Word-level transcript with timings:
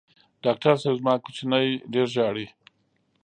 ډاکټر 0.43 0.75
صېب 0.81 0.95
زما 0.99 1.13
کوچینی 1.23 1.67
ډېر 1.93 2.07
ژاړي 2.15 2.47